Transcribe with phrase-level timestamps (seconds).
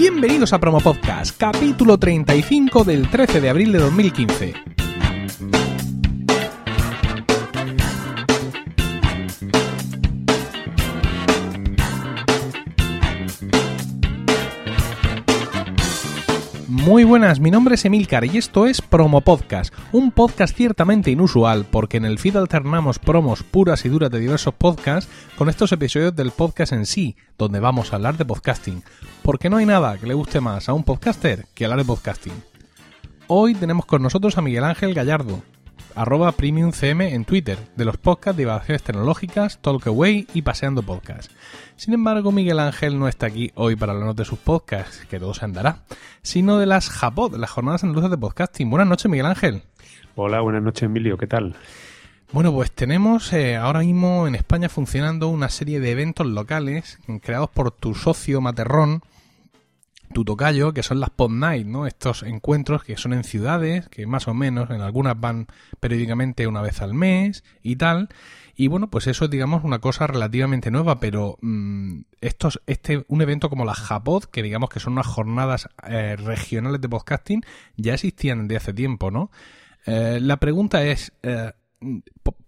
[0.00, 4.54] Bienvenidos a Promo Podcast, capítulo 35 del 13 de abril de 2015.
[16.90, 21.64] Muy buenas, mi nombre es Emilcar y esto es Promo Podcast, un podcast ciertamente inusual
[21.70, 25.08] porque en el feed alternamos promos puras y duras de diversos podcasts
[25.38, 28.82] con estos episodios del podcast en sí, donde vamos a hablar de podcasting,
[29.22, 32.34] porque no hay nada que le guste más a un podcaster que hablar de podcasting.
[33.28, 35.44] Hoy tenemos con nosotros a Miguel Ángel Gallardo,
[35.94, 41.30] arroba premiumcm en Twitter, de los podcasts de innovaciones tecnológicas, Talkaway y Paseando Podcast.
[41.76, 45.34] Sin embargo, Miguel Ángel no está aquí hoy para hablarnos de sus podcasts, que todo
[45.34, 45.84] se andará,
[46.22, 48.70] sino de las JAPOD, las Jornadas Andaluzas de Podcasting.
[48.70, 49.62] Buenas noches, Miguel Ángel.
[50.16, 51.56] Hola, buenas noches, Emilio, ¿qué tal?
[52.32, 57.50] Bueno, pues tenemos eh, ahora mismo en España funcionando una serie de eventos locales creados
[57.50, 59.02] por tu socio Materrón,
[60.12, 61.86] tu tocayo, que son las Pod Night, ¿no?
[61.86, 65.46] Estos encuentros que son en ciudades, que más o menos en algunas van
[65.78, 68.08] periódicamente una vez al mes y tal.
[68.56, 73.22] Y bueno, pues eso es, digamos, una cosa relativamente nueva, pero mm, estos, este, un
[73.22, 77.44] evento como la Japod, que digamos que son unas jornadas eh, regionales de podcasting,
[77.76, 79.30] ya existían desde hace tiempo, ¿no?
[79.86, 81.52] Eh, la pregunta es, eh,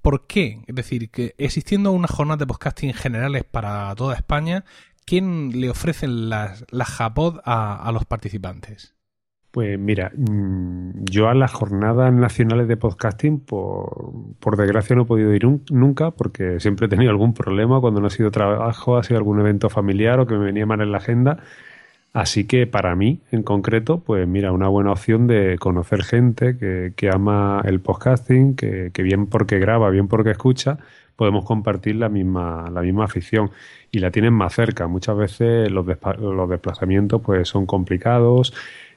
[0.02, 0.62] ¿por qué?
[0.66, 4.64] Es decir, que existiendo unas jornadas de podcasting generales para toda España,
[5.05, 8.95] ¿quién le ofrecen las, las Japod a, los participantes?
[9.50, 15.06] Pues mira, mm, yo a las jornadas nacionales de podcasting, por, por, desgracia, no he
[15.06, 19.03] podido ir nunca porque siempre he tenido algún problema cuando no ha sido trabajo, ha
[19.03, 21.39] sido algún evento familiar o que me venía mal en la agenda.
[22.12, 27.10] Así que para mí, en concreto, pues mira, una buena opción de conocer gente que,
[27.10, 30.78] ama el podcasting, que, que bien porque graba, bien porque escucha,
[31.16, 33.50] podemos compartir la misma, la misma afición
[33.91, 34.86] y la tienen más cerca.
[34.88, 35.86] Muchas veces los,
[36.19, 38.53] los desplazamientos pues son complicados.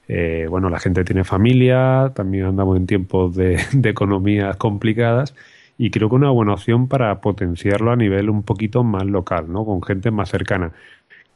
[0.08, 5.34] Eh, bueno, la gente tiene familia, también andamos en tiempos de, de economías complicadas
[5.78, 9.64] y creo que una buena opción para potenciarlo a nivel un poquito más local, ¿no?
[9.64, 10.72] Con gente más cercana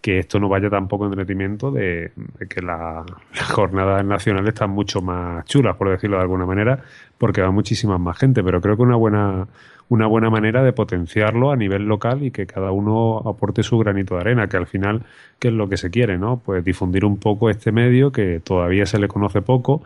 [0.00, 2.12] que esto no vaya tampoco en detrimento de,
[2.48, 3.06] que las
[3.50, 6.82] jornadas nacionales están mucho más chulas, por decirlo de alguna manera,
[7.18, 9.46] porque va muchísima más gente, pero creo que una buena,
[9.88, 14.14] una buena manera de potenciarlo a nivel local y que cada uno aporte su granito
[14.14, 15.04] de arena, que al final,
[15.38, 16.16] ¿qué es lo que se quiere?
[16.16, 16.38] ¿no?
[16.38, 19.82] Pues difundir un poco este medio que todavía se le conoce poco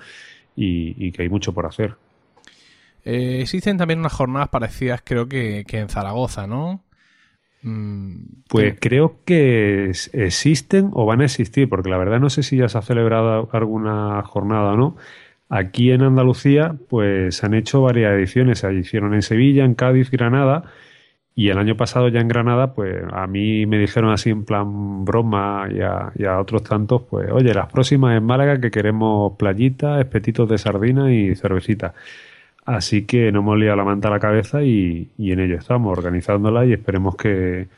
[0.54, 1.96] y, que hay mucho por hacer.
[3.04, 6.83] Eh, existen también unas jornadas parecidas, creo que, que en Zaragoza, ¿no?
[7.64, 12.58] Mm, pues creo que existen o van a existir, porque la verdad no sé si
[12.58, 14.97] ya se ha celebrado alguna jornada o no.
[15.48, 18.58] Aquí en Andalucía, pues han hecho varias ediciones.
[18.60, 20.64] Se hicieron en Sevilla, en Cádiz, Granada.
[21.34, 25.04] Y el año pasado ya en Granada, pues a mí me dijeron así en plan
[25.04, 29.36] broma y a, y a otros tantos, pues oye, las próximas en Málaga que queremos
[29.36, 31.94] playitas, espetitos de sardina y cervecita.
[32.64, 36.64] Así que no hemos liado la manta a la cabeza y, en ello estamos, organizándola
[36.64, 37.69] y esperemos que,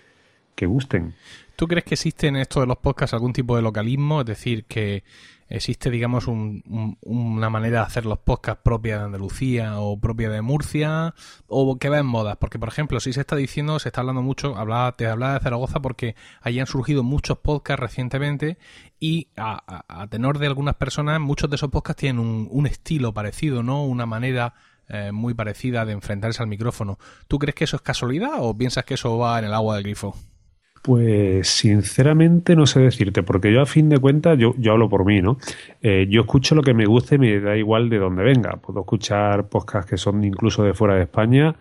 [0.54, 1.14] que gusten.
[1.56, 4.20] ¿Tú crees que existe en esto de los podcasts algún tipo de localismo?
[4.20, 5.02] Es decir, que
[5.48, 11.14] existe, digamos, una manera de hacer los podcasts propia de Andalucía o propia de Murcia
[11.46, 12.36] o que va en modas.
[12.36, 15.40] Porque, por ejemplo, si se está diciendo, se está hablando mucho, hablaba, te hablaba de
[15.40, 18.58] Zaragoza porque allí han surgido muchos podcasts recientemente
[18.98, 23.62] y a, tenor de algunas personas, muchos de esos podcasts tienen un, un estilo parecido,
[23.62, 23.84] ¿no?
[23.84, 24.54] Una manera
[24.88, 26.98] eh, muy parecida de enfrentarse al micrófono.
[27.26, 29.84] ¿Tú crees que eso es casualidad o piensas que eso va en el agua del
[29.84, 30.14] grifo?
[30.86, 35.04] Pues sinceramente no sé decirte, porque yo a fin de cuentas, yo, yo hablo por
[35.04, 35.38] mí, ¿no?
[35.82, 38.58] Eh, yo escucho lo que me guste y me da igual de dónde venga.
[38.58, 41.56] Puedo escuchar podcasts que son incluso de fuera de España,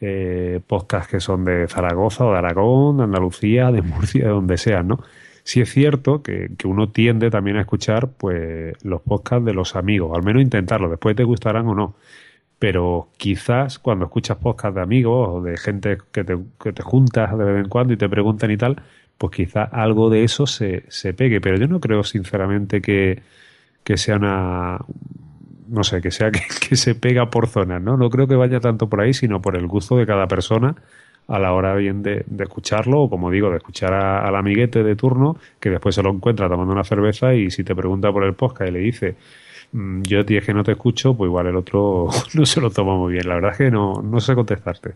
[0.00, 4.56] eh, podcasts que son de Zaragoza o de Aragón, de Andalucía, de Murcia, de donde
[4.56, 5.02] sea, ¿no?
[5.42, 9.74] Sí es cierto que, que, uno tiende también a escuchar pues los podcasts de los
[9.74, 11.96] amigos, al menos intentarlo, después te gustarán o no
[12.58, 17.36] pero quizás cuando escuchas podcast de amigos o de gente que te, que te juntas
[17.36, 18.82] de vez en cuando y te preguntan y tal,
[19.16, 23.22] pues quizás algo de eso se, se pegue, pero yo no creo sinceramente que,
[23.84, 24.78] que sea una
[25.68, 26.30] no sé, que sea
[26.68, 27.96] que, se pega por zonas, ¿no?
[27.96, 30.74] No creo que vaya tanto por ahí, sino por el gusto de cada persona
[31.26, 34.96] a la hora bien de, de escucharlo, o como digo, de escuchar al amiguete de
[34.96, 38.34] turno, que después se lo encuentra tomando una cerveza y si te pregunta por el
[38.34, 39.16] podcast y le dice
[39.72, 42.96] Mm, yo dije que no te escucho, pues igual el otro no se lo toma
[42.96, 43.28] muy bien.
[43.28, 44.94] La verdad es que no, no sé contestarte.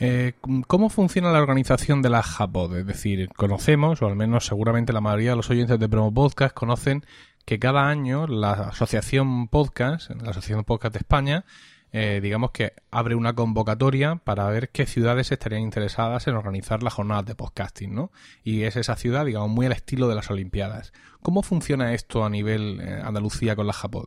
[0.00, 0.32] Eh,
[0.66, 2.76] ¿Cómo funciona la organización de la Japod?
[2.76, 6.54] Es decir, conocemos, o al menos seguramente la mayoría de los oyentes de Promo Podcast
[6.54, 7.04] conocen
[7.44, 11.44] que cada año la Asociación Podcast, la Asociación Podcast de España,
[11.92, 16.94] eh, digamos que abre una convocatoria para ver qué ciudades estarían interesadas en organizar las
[16.94, 18.10] jornadas de podcasting, ¿no?
[18.42, 20.92] Y es esa ciudad, digamos, muy al estilo de las Olimpiadas.
[21.20, 24.06] ¿Cómo funciona esto a nivel eh, Andalucía con la Japón?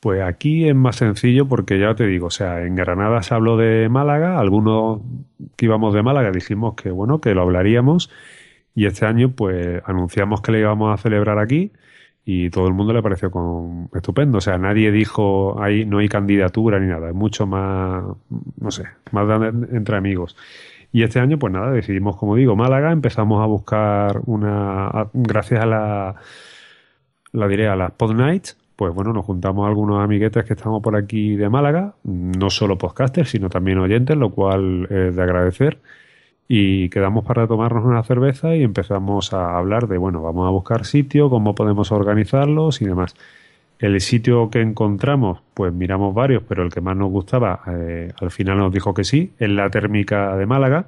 [0.00, 3.56] Pues aquí es más sencillo porque ya te digo, o sea, en Granada se habló
[3.56, 5.00] de Málaga, algunos
[5.56, 8.10] que íbamos de Málaga dijimos que bueno, que lo hablaríamos
[8.74, 11.72] y este año pues anunciamos que le íbamos a celebrar aquí
[12.28, 14.38] y todo el mundo le pareció con, estupendo.
[14.38, 18.04] O sea, nadie dijo ahí no hay candidatura ni nada, es mucho más,
[18.60, 20.36] no sé, más entre amigos.
[20.90, 25.66] Y este año, pues nada, decidimos, como digo, Málaga, empezamos a buscar una, gracias a
[25.66, 26.16] la,
[27.32, 30.96] la diré, a las Pod Nights, pues bueno, nos juntamos algunos amiguetes que estamos por
[30.96, 35.78] aquí de Málaga, no solo podcasters, sino también oyentes, lo cual es de agradecer
[36.48, 40.84] y quedamos para tomarnos una cerveza y empezamos a hablar de, bueno, vamos a buscar
[40.84, 43.14] sitio, cómo podemos organizarlos y demás.
[43.78, 48.30] El sitio que encontramos, pues miramos varios, pero el que más nos gustaba, eh, al
[48.30, 50.86] final nos dijo que sí, es la térmica de Málaga,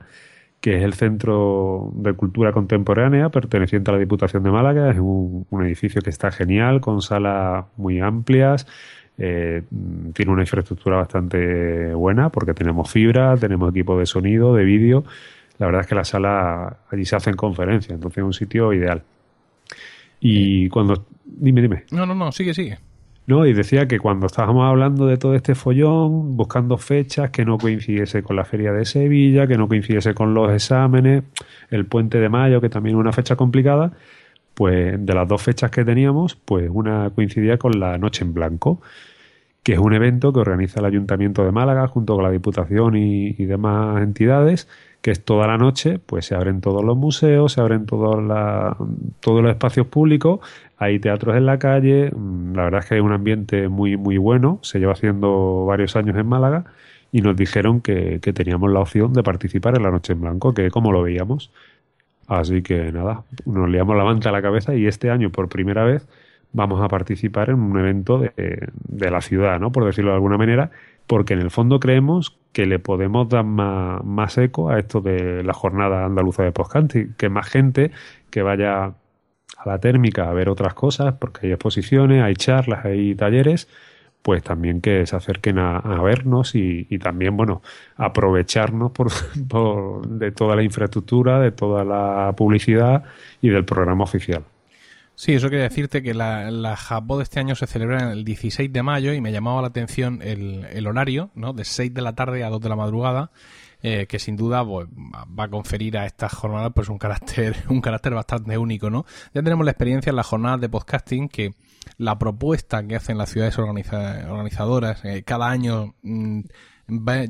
[0.60, 4.90] que es el Centro de Cultura Contemporánea perteneciente a la Diputación de Málaga.
[4.90, 8.66] Es un, edificio que está genial, con salas muy amplias.
[9.18, 9.62] Eh,
[10.14, 15.04] tiene una infraestructura bastante buena porque tenemos fibra, tenemos equipo de sonido, de vídeo
[15.58, 19.02] la verdad es que la sala allí se hacen conferencias, entonces es un sitio ideal.
[20.20, 21.04] Y cuando...
[21.24, 21.84] Dime, dime.
[21.90, 22.78] No, no, no, sigue, sigue.
[23.28, 27.58] No, y decía que cuando estábamos hablando de todo este follón, buscando fechas que no
[27.58, 31.24] coincidiese con la feria de Sevilla, que no coincidiese con los exámenes,
[31.70, 33.92] el puente de mayo, que también es una fecha complicada,
[34.54, 38.80] pues de las dos fechas que teníamos, pues una coincidía con la Noche en Blanco,
[39.68, 43.34] que es un evento que organiza el Ayuntamiento de Málaga junto con la Diputación y
[43.44, 44.66] demás entidades
[45.00, 49.50] que es toda la noche, pues se abren todos los museos, se abren todos, los
[49.50, 50.40] espacios públicos,
[50.76, 54.18] hay teatros en la calle, mm, la verdad es que hay un ambiente muy, muy
[54.18, 56.64] bueno, se lleva haciendo varios años en Málaga
[57.12, 60.70] y nos dijeron que, teníamos la opción de participar en la Noche en Blanco, que
[60.70, 61.50] como lo veíamos.
[62.26, 65.84] Así que nada, nos liamos la manta a la cabeza y este año por primera
[65.84, 66.06] vez
[66.52, 69.72] vamos a participar en un evento de, de la ciudad, ¿no?
[69.72, 70.70] Por decirlo de alguna manera,
[71.08, 75.54] porque en el fondo creemos que le podemos dar más, eco a esto de la
[75.54, 77.90] jornada andaluza de podcasting, que más gente
[78.30, 78.94] que vaya a
[79.64, 83.68] la térmica a ver otras cosas, porque hay exposiciones, hay charlas, hay talleres,
[84.22, 87.62] pues también que se acerquen a, vernos y, también, bueno,
[87.96, 93.04] aprovecharnos por, de toda la infraestructura, de toda la publicidad
[93.40, 94.44] y del programa oficial.
[95.18, 96.78] Sí, eso quiere decirte que la, la
[97.16, 100.64] de este año se celebra el 16 de mayo y me llamaba la atención el,
[100.66, 101.52] el horario, ¿no?
[101.52, 103.32] De 6 de la tarde a 2 de la madrugada,
[103.82, 107.80] eh, que sin duda pues, va a conferir a estas jornadas pues un carácter, un
[107.80, 109.06] carácter bastante único, ¿no?
[109.34, 111.52] Ya tenemos la experiencia en las jornadas de podcasting que
[111.96, 116.42] la propuesta que hacen las ciudades organizadoras eh, cada año mm,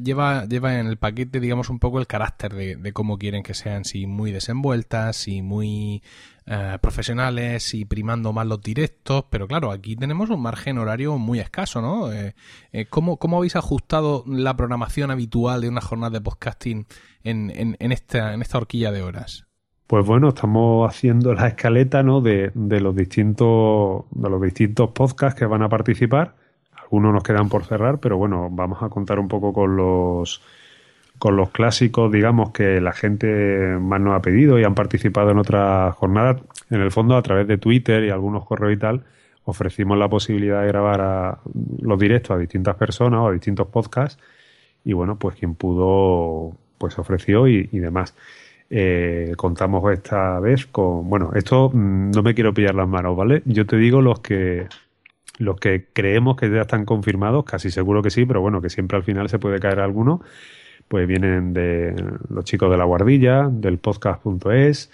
[0.03, 3.85] lleva, lleva en el paquete, digamos, un poco el carácter de, cómo quieren que sean,
[3.85, 6.03] si muy desenvueltas, si muy
[6.51, 11.41] eh, profesionales, y primando más los directos, pero claro, aquí tenemos un margen horario muy
[11.41, 12.13] escaso, ¿no?
[12.13, 12.35] Eh,
[12.73, 16.87] eh, ¿cómo, ¿cómo, habéis ajustado la programación habitual de una jornada de podcasting
[17.23, 19.47] en, en, en, esta, en esta horquilla de horas?
[19.87, 22.21] Pues bueno, estamos haciendo la escaleta ¿no?
[22.21, 26.35] de, de, los distintos, de los distintos podcasts que van a participar
[26.89, 30.41] algunos nos quedan por cerrar, pero bueno, vamos a contar un poco con los
[31.19, 35.39] con los clásicos, digamos, que la gente más nos ha pedido y han participado en
[35.39, 36.41] otras jornadas.
[36.71, 39.05] En el fondo, a través de Twitter y algunos correos y tal,
[39.45, 41.39] ofrecimos la posibilidad de grabar a,
[41.81, 44.23] los directos a distintas personas o a distintos podcasts.
[44.85, 48.15] Y bueno, pues quien pudo, pues ofreció y, demás.
[48.71, 53.43] Eh, contamos esta vez con, bueno, esto mm, no me quiero pillar las manos, ¿vale?
[53.47, 54.67] Yo te digo los que
[55.39, 58.97] los que creemos que ya están confirmados, casi seguro que sí, pero bueno, que siempre
[58.97, 60.21] al final se puede caer alguno,
[60.89, 61.95] pues vienen de
[62.31, 64.91] los chicos de la guardilla, del podcast.es,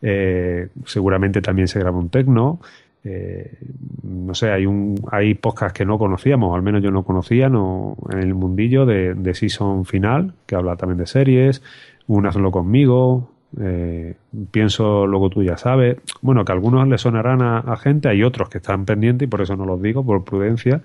[0.00, 2.60] eh, seguramente también se graba un tecno,
[3.04, 3.58] eh,
[4.04, 7.96] no sé, hay un hay podcasts que no conocíamos, al menos yo no conocía no,
[8.10, 11.62] en el mundillo de, Season Final, que habla también de series,
[12.06, 13.30] un Hazlo conmigo,
[13.60, 14.14] eh,
[14.50, 15.98] pienso, luego tú ya sabes.
[16.20, 19.56] Bueno, que algunos le sonarán a, gente, hay otros que están pendientes y por eso
[19.56, 20.82] no los digo, por prudencia.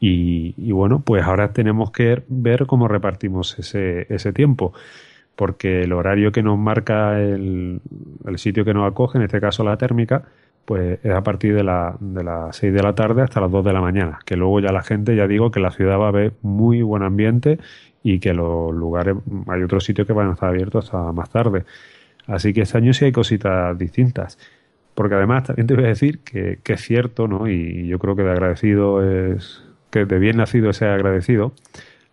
[0.00, 4.72] Y, bueno, pues ahora tenemos que ver cómo repartimos ese, ese tiempo,
[5.34, 7.80] porque el horario que nos marca el,
[8.26, 10.24] el, sitio que nos acoge, en este caso la térmica,
[10.64, 13.64] pues es a partir de, la, de las 6 de la tarde hasta las 2
[13.64, 16.12] de la mañana, que luego ya la gente, ya digo, que la ciudad va a
[16.12, 17.58] ver muy buen ambiente
[18.02, 19.16] y que los lugares,
[19.48, 21.64] hay otros sitios que van a estar abiertos hasta más tarde.
[22.26, 24.38] Así que este año sí hay cositas distintas.
[24.94, 27.48] Porque además también te voy a decir que, es cierto, ¿no?
[27.48, 31.52] Y yo creo que de agradecido es que de bien nacido sea agradecido,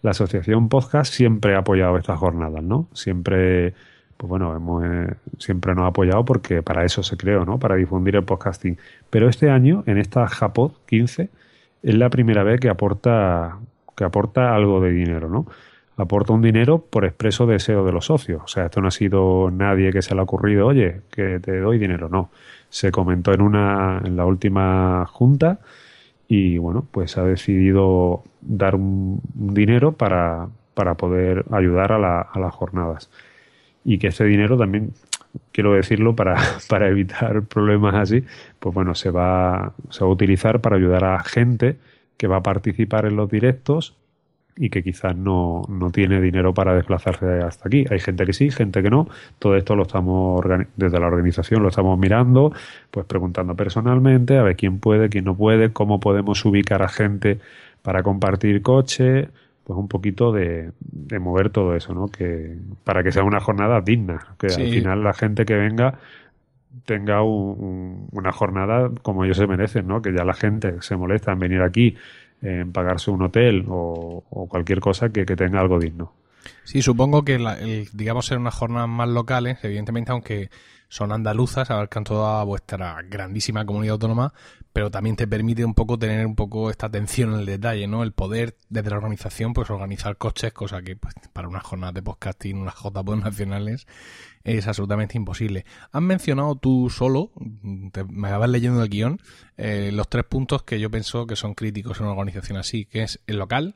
[0.02, 2.88] la Asociación Podcast siempre ha apoyado estas jornadas, ¿no?
[2.94, 3.74] Siempre,
[4.18, 7.58] pues bueno, hemos, eh, siempre nos ha apoyado porque para eso se creó, ¿no?
[7.58, 8.78] Para difundir el podcasting.
[9.10, 11.30] Pero este año, en esta Japod 15,
[11.84, 13.58] es la primera vez que aporta,
[13.98, 15.48] que aporta algo de dinero, ¿no?
[15.98, 18.42] Aporta un dinero por expreso deseo de los socios.
[18.44, 21.60] O sea, esto no ha sido nadie que se le ha ocurrido, oye, que te
[21.60, 22.10] doy dinero.
[22.10, 22.30] No.
[22.70, 25.60] Se comentó en una, en la última junta
[26.28, 32.40] y bueno, pues ha decidido dar un, dinero para, para, poder ayudar a, la, a,
[32.40, 33.10] las jornadas.
[33.84, 34.94] Y que ese dinero también,
[35.52, 36.36] quiero decirlo, para,
[36.70, 38.24] para evitar problemas así,
[38.60, 41.78] pues bueno, se va, se va a utilizar para ayudar a gente
[42.18, 43.96] que va a participar en los directos
[44.58, 47.86] y que quizás no, no, tiene dinero para desplazarse hasta aquí.
[47.90, 49.08] Hay gente que sí, gente que no.
[49.38, 50.42] Todo esto lo estamos
[50.78, 52.54] desde la organización lo estamos mirando,
[52.90, 57.40] pues preguntando personalmente a ver quién puede, quién no puede, cómo podemos ubicar a gente
[57.82, 59.30] para compartir coche,
[59.66, 62.08] pues un poquito de, de mover todo eso, ¿no?
[62.08, 66.00] Que para que sea una jornada digna, que al final la gente que venga
[66.86, 70.02] tenga una jornada como ellos se merecen, ¿no?
[70.02, 71.96] Que ya la gente se molesta en venir aquí
[72.46, 76.14] en pagarse un hotel o, cualquier cosa que, tenga algo digno.
[76.64, 80.50] Sí, supongo que, el, digamos, ser unas jornadas más locales, evidentemente, aunque
[80.90, 84.34] son andaluzas, abarcan toda vuestra grandísima comunidad autónoma,
[84.72, 88.04] pero también te permite un poco tener un poco esta atención en el detalle, ¿no?
[88.04, 92.04] El poder, desde la organización, pues organizar coches, cosa que pues, para unas jornadas de
[92.04, 93.88] podcasting, unas JPod nacionales,
[94.44, 95.66] es absolutamente imposible.
[95.92, 99.20] Has mencionado tú solo, me acabas leyendo el guion,
[99.58, 103.04] eh, los tres puntos que yo pienso que son críticos en una organización así, que
[103.04, 103.76] es el local,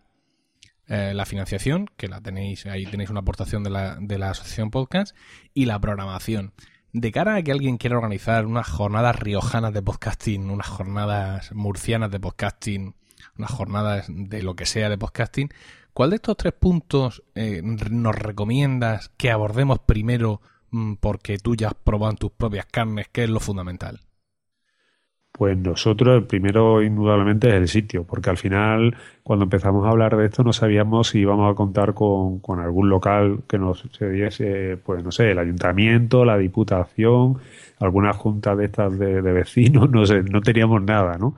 [0.89, 4.71] eh, la financiación, que la tenéis, ahí tenéis una aportación de la, de la asociación
[4.71, 5.15] podcast,
[5.53, 6.53] y la programación.
[6.91, 12.11] De cara a que alguien quiera organizar unas jornadas riojanas de podcasting, unas jornadas murcianas
[12.11, 12.95] de podcasting,
[13.37, 15.49] unas jornadas de lo que sea de podcasting,
[15.93, 20.41] ¿cuál de estos tres puntos eh, nos recomiendas que abordemos primero
[20.71, 24.01] Mm, porque tú ya has probado en tus propias carnes, ¿qué es lo fundamental?
[25.31, 30.17] Pues nosotros, el primero, indudablemente, es el sitio, porque al final, cuando empezamos a hablar
[30.17, 35.03] de esto, no sabíamos si íbamos a contar con, algún local que nos diese, pues
[35.03, 37.37] no sé, el ayuntamiento, la diputación,
[37.79, 41.35] alguna junta de estas de, vecinos, no sé, no teníamos nada, ¿no?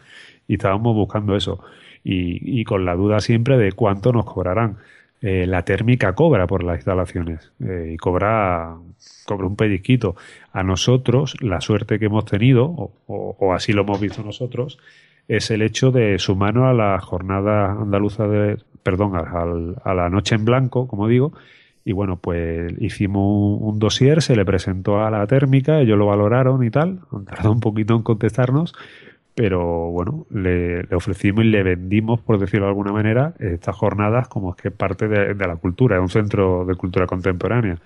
[0.47, 1.59] Y estábamos buscando eso.
[2.03, 4.77] Y, y con la duda siempre de cuánto nos cobrarán.
[5.23, 8.75] Eh, la térmica cobra por las instalaciones eh, y cobra,
[9.25, 10.15] cobra un pellizquito.
[10.51, 14.79] A nosotros, la suerte que hemos tenido, o, así lo hemos visto nosotros,
[15.27, 20.43] es el hecho de sumarnos a la jornada andaluza de, perdón, a, la noche en
[20.43, 21.33] blanco, como digo,
[21.85, 26.07] y bueno, pues hicimos un, un, dossier, se le presentó a la térmica, ellos lo
[26.07, 28.73] valoraron y tal, han tardado un poquito en contestarnos,
[29.33, 34.51] pero bueno, le, ofrecimos y le vendimos, por decirlo de alguna manera, estas jornadas como
[34.51, 37.77] es que parte de, la cultura, es un centro de cultura contemporánea.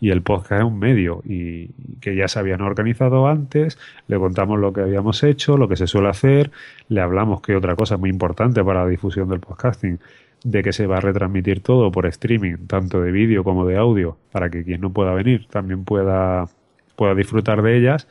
[0.00, 1.68] Y el podcast es un medio y
[2.00, 5.86] que ya se habían organizado antes, le contamos lo que habíamos hecho, lo que se
[5.86, 6.50] suele hacer,
[6.88, 10.00] le hablamos que otra cosa muy importante para la difusión del podcasting,
[10.42, 14.16] de que se va a retransmitir todo por streaming, tanto de vídeo como de audio,
[14.32, 16.46] para que quien no pueda venir también pueda,
[16.96, 18.08] pueda disfrutar de ellas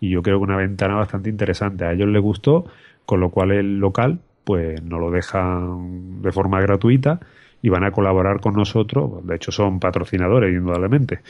[0.00, 1.84] y yo creo que una ventana bastante interesante.
[1.84, 2.66] A ellos les gustó,
[3.04, 7.18] con lo cual el local pues nos lo dejan de forma gratuita
[7.62, 9.26] y van a colaborar con nosotros.
[9.26, 11.20] De hecho, son patrocinadores, indudablemente.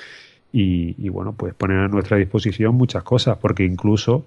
[0.52, 4.26] Y, bueno, pues ponen a nuestra disposición muchas cosas, porque incluso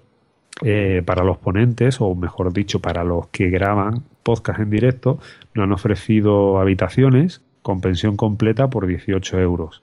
[0.62, 5.18] eh, para los ponentes, o mejor dicho, para los que graban podcast en directo,
[5.54, 9.82] nos han ofrecido habitaciones con pensión completa por 18 euros,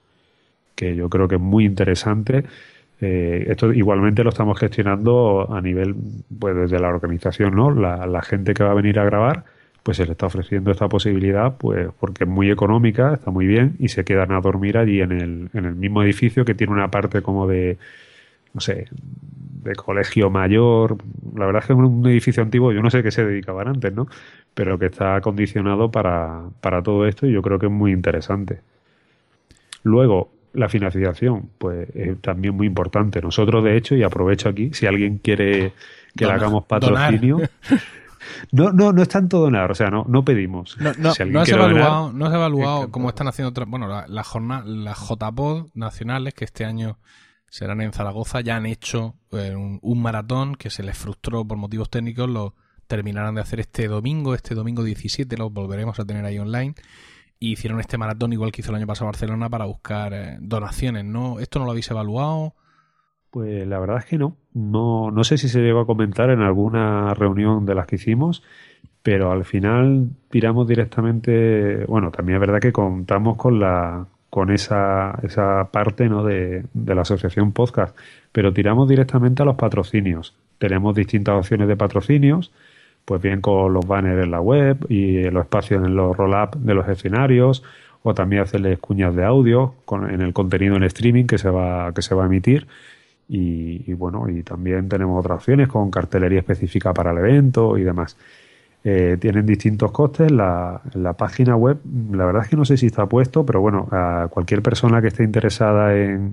[0.74, 2.44] que yo creo que es muy interesante
[3.00, 5.94] eh, esto igualmente lo estamos gestionando a nivel,
[6.38, 7.70] pues desde la organización, ¿no?
[7.70, 9.44] La, gente que va a venir a grabar,
[9.82, 13.76] pues se le está ofreciendo esta posibilidad, pues porque es muy económica, está muy bien
[13.78, 16.90] y se quedan a dormir allí en el, en el mismo edificio que tiene una
[16.90, 17.78] parte como de,
[18.52, 18.88] no sé,
[19.62, 20.96] de colegio mayor.
[21.36, 23.92] La verdad es que es un edificio antiguo, yo no sé qué se dedicaban antes,
[23.94, 24.08] ¿no?
[24.54, 28.60] Pero que está acondicionado para, para todo esto y yo creo que es muy interesante.
[29.84, 33.20] Luego, la financiación, pues es también muy importante.
[33.20, 35.72] Nosotros, de hecho, y aprovecho aquí, si alguien quiere
[36.16, 37.40] que le hagamos patrocinio.
[38.52, 40.76] No, no, no es tanto donar, o sea, no, no pedimos.
[40.78, 44.22] No, no, no has evaluado, no has evaluado cómo están haciendo otras, bueno, las la
[44.22, 46.98] jornada, las JPod nacionales que este año
[47.48, 51.56] serán en Zaragoza, ya han hecho eh, un, un, maratón que se les frustró por
[51.56, 52.54] motivos técnicos, lo
[52.86, 56.74] terminarán de hacer este domingo, este domingo 17, lo volveremos a tener ahí online
[57.40, 61.04] y hicieron este maratón igual que hizo el año pasado Barcelona para buscar eh, donaciones,
[61.04, 61.38] ¿no?
[61.40, 62.54] ¿Esto no lo habéis evaluado?
[63.30, 64.36] Pues la verdad es que no.
[64.54, 68.42] No, no sé si se llegó a comentar en alguna reunión de las que hicimos,
[69.02, 75.18] pero al final tiramos directamente, bueno, también es verdad que contamos con la con esa,
[75.22, 76.22] esa parte ¿no?
[76.22, 77.96] de, de la asociación podcast,
[78.30, 80.36] pero tiramos directamente a los patrocinios.
[80.58, 82.52] Tenemos distintas opciones de patrocinios,
[83.08, 86.74] pues bien con los banners en la web y los espacios en los roll-up de
[86.74, 87.64] los escenarios,
[88.02, 91.90] o también hacerles cuñas de audio con, en el contenido en streaming que se va,
[91.94, 92.66] que se va a emitir.
[93.26, 97.82] Y, y, bueno, y también tenemos otras opciones con cartelería específica para el evento y
[97.82, 98.18] demás.
[98.90, 100.30] Eh, tienen distintos costes.
[100.30, 101.78] La, la página web,
[102.10, 105.08] la verdad es que no sé si está puesto, pero bueno, a cualquier persona que
[105.08, 106.32] esté interesada en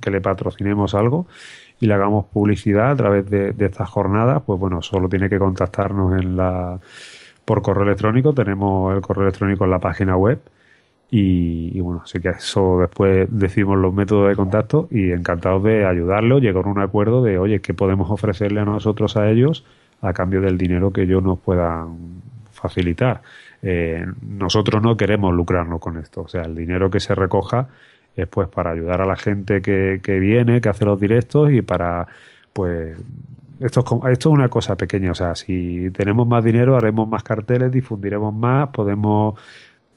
[0.00, 1.28] que le patrocinemos algo
[1.78, 6.20] y le hagamos publicidad a través de, estas jornadas, pues bueno, solo tiene que contactarnos
[6.20, 6.80] en la
[7.44, 8.34] por correo electrónico.
[8.34, 10.40] Tenemos el correo electrónico en la página web.
[11.08, 16.34] Y, bueno, así que eso después decimos los métodos de contacto y encantados de ayudarle
[16.34, 19.64] o llegar a un acuerdo de, oye, ¿qué podemos ofrecerle a nosotros a ellos
[20.00, 23.22] a cambio del dinero que ellos nos puedan facilitar.
[23.62, 27.68] Eh, nosotros no queremos lucrarnos con esto, o sea, el dinero que se recoja
[28.14, 31.62] es pues para ayudar a la gente que, que viene, que hace los directos y
[31.62, 32.06] para
[32.52, 32.96] pues
[33.60, 37.22] esto es, esto es una cosa pequeña, o sea, si tenemos más dinero haremos más
[37.22, 39.38] carteles, difundiremos más, podemos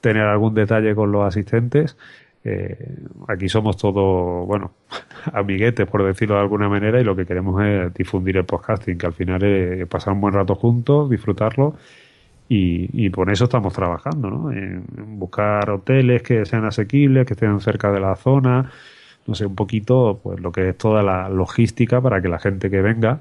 [0.00, 1.96] tener algún detalle con los asistentes
[2.42, 2.96] eh,
[3.28, 4.72] aquí somos todos, bueno,
[5.32, 9.06] amiguetes, por decirlo de alguna manera, y lo que queremos es difundir el podcasting, que
[9.06, 11.74] al final es pasar un buen rato juntos, disfrutarlo,
[12.48, 14.50] y, y por eso estamos trabajando, ¿no?
[14.50, 18.70] En, en, buscar hoteles que sean asequibles, que estén cerca de la zona,
[19.26, 22.70] no sé, un poquito, pues lo que es toda la logística para que la gente
[22.70, 23.20] que venga,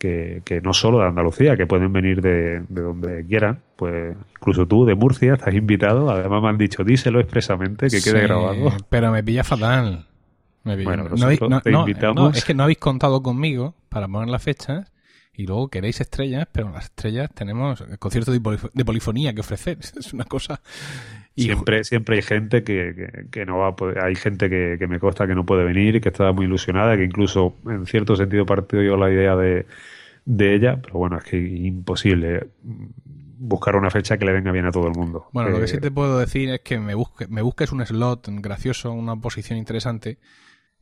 [0.00, 4.66] que, que, no solo de Andalucía, que pueden venir de, de, donde quieran, pues incluso
[4.66, 8.72] tú de Murcia estás invitado, además me han dicho, díselo expresamente, que quede grabado.
[8.88, 10.06] Pero me pilla fatal.
[10.64, 10.88] Me pilla.
[10.88, 12.34] Bueno, no, habéis, no, te no, invitamos.
[12.34, 14.90] es que no habéis contado conmigo para poner las fechas
[15.34, 19.76] y luego queréis estrellas, pero las estrellas tenemos de, polif de polifonía que ofrecer.
[19.98, 20.62] Es una cosa...
[21.34, 24.76] Y siempre, siempre hay gente que, que, que, no va a poder, hay gente que,
[24.78, 28.16] que me consta que no puede venir que está muy ilusionada, que incluso en cierto
[28.16, 29.66] sentido partido yo la idea de,
[30.24, 34.70] de ella, pero bueno, es que imposible buscar una fecha que le venga bien a
[34.70, 35.28] todo el mundo.
[35.32, 37.84] Bueno, eh, lo que sí te puedo decir es que me, busque, me busques un
[37.84, 40.18] slot gracioso, una posición interesante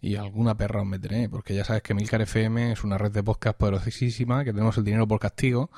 [0.00, 3.22] y alguna perra os meteré, porque ya sabes que Milcar FM es una red de
[3.22, 5.70] podcast poderosísima, que tenemos el dinero por castigo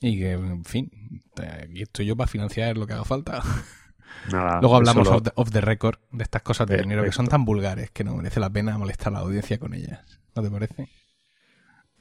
[0.00, 0.90] y que, en fin,
[1.36, 3.42] aquí estoy yo para financiar lo que haga falta.
[4.32, 6.88] Nada, Luego hablamos off, the, off the record de estas cosas de Perfecto.
[6.88, 9.74] dinero que son tan vulgares que no merece la pena molestar a la audiencia con
[9.74, 10.20] ellas.
[10.34, 10.88] ¿No te parece?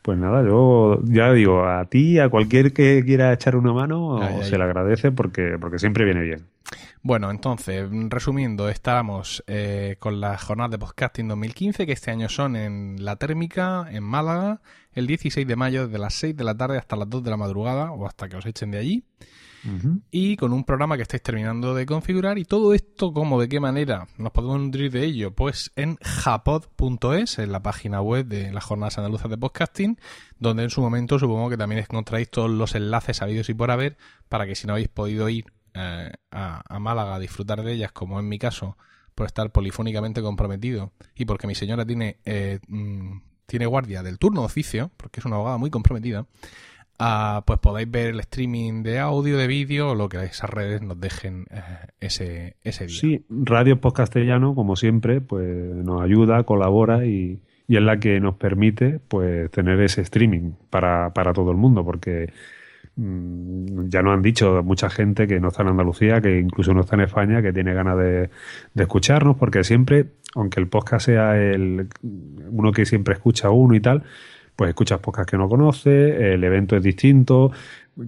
[0.01, 4.43] Pues nada, yo ya digo, a ti, a cualquier que quiera echar una mano, ay,
[4.43, 4.59] se ay.
[4.59, 6.45] le agradece porque, porque siempre viene bien.
[7.01, 12.55] Bueno, entonces, resumiendo, estamos eh, con la jornada de podcasting 2015, que este año son
[12.55, 16.77] en La Térmica, en Málaga, el 16 de mayo, desde las 6 de la tarde
[16.77, 19.03] hasta las 2 de la madrugada, o hasta que os echen de allí.
[20.11, 22.37] Y con un programa que estáis terminando de configurar.
[22.37, 23.39] Y todo esto, ¿cómo?
[23.39, 25.31] ¿De qué manera nos podemos nutrir de ello?
[25.33, 29.99] Pues en japod.es, en la página web de las Jornadas Andaluzas de Podcasting,
[30.39, 33.97] donde en su momento supongo que también encontráis todos los enlaces habidos y por haber,
[34.29, 37.91] para que si no habéis podido ir eh, a, a, Málaga a disfrutar de ellas,
[37.91, 38.77] como en mi caso,
[39.15, 44.41] por estar polifónicamente comprometido y porque mi señora tiene, eh, mm, tiene guardia del turno
[44.41, 46.27] de oficio, porque es una abogada muy comprometida,
[46.97, 50.81] Uh, pues podáis ver el streaming de audio, de vídeo, o lo que esas redes
[50.81, 52.95] nos dejen uh, ese, ese día.
[52.95, 58.19] Sí, Radio Post Castellano, como siempre, pues nos ayuda, colabora y, y es la que
[58.19, 62.31] nos permite pues tener ese streaming para, para todo el mundo, porque
[62.95, 66.81] mmm, ya nos han dicho mucha gente que no está en Andalucía, que incluso no
[66.81, 68.29] está en España, que tiene ganas de,
[68.75, 71.87] escucharnos, porque siempre, aunque el podcast sea el
[72.49, 74.03] uno que siempre escucha uno y tal,
[74.55, 77.51] pues escuchas podcasts que no conoces, el evento es distinto,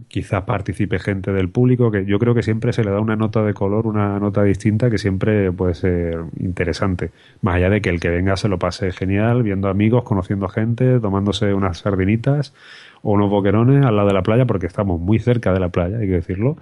[0.08, 3.44] quizás participe gente del público, que yo creo que siempre se le da una nota
[3.44, 7.12] de color, una nota distinta que siempre puede ser interesante.
[7.42, 11.00] Más allá de que el que venga se lo pase genial, viendo amigos, conociendo gente,
[11.00, 12.54] tomándose unas sardinitas
[13.02, 15.98] o unos boquerones al lado de la playa, porque estamos muy cerca de la playa,
[15.98, 16.58] hay que decirlo.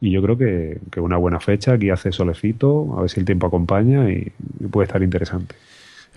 [0.00, 3.26] Y yo creo que, que una buena fecha, aquí hace solecito, a ver si el
[3.26, 4.32] tiempo acompaña y
[4.70, 5.56] puede estar interesante.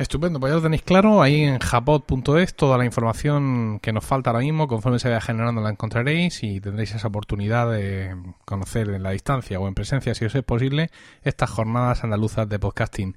[0.02, 4.32] Estupendo, pues ya lo tenéis claro, ahí en japod.es toda la información que nos falta
[4.32, 9.04] ahora mismo, conforme se vaya generando la encontraréis y tendréis esa oportunidad de conocer en
[9.04, 10.90] la distancia o en presencia, si os es posible,
[11.22, 13.16] estas jornadas andaluzas de podcasting.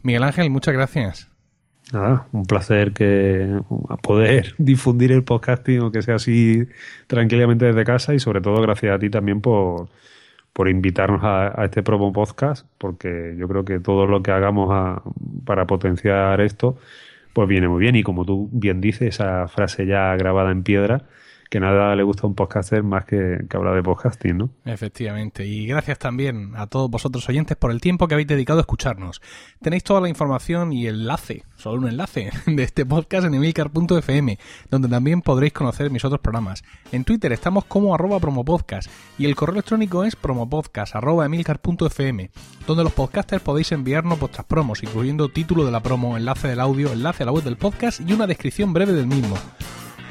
[0.00, 1.28] Miguel Ángel, muchas gracias.
[1.92, 3.60] Nada, un placer que
[4.02, 6.66] poder difundir el podcasting, aunque sea así
[7.08, 9.90] tranquilamente desde casa y sobre todo gracias a ti también por
[10.52, 15.02] por invitarnos a, este promo podcast, porque yo creo que todo lo que hagamos a,
[15.44, 16.76] para potenciar esto,
[17.32, 17.96] pues viene muy bien.
[17.96, 21.04] Y como tú bien dices, esa frase ya grabada en piedra,
[21.52, 24.48] que nada le gusta un podcaster más que, que hablar de podcasting, ¿no?
[24.64, 25.44] Efectivamente.
[25.44, 29.20] Y gracias también a todos vosotros oyentes por el tiempo que habéis dedicado a escucharnos.
[29.60, 34.38] Tenéis toda la información y enlace, solo un enlace, de este podcast en emilcar.fm,
[34.70, 36.64] donde también podréis conocer mis otros programas.
[36.90, 42.30] En Twitter estamos como arroba promopodcast y el correo electrónico es promopodcast arroba emilcar.fm,
[42.66, 46.94] donde los podcasters podéis enviarnos vuestras promos, incluyendo título de la promo, enlace del audio,
[46.94, 49.36] enlace a la web del podcast y una descripción breve del mismo.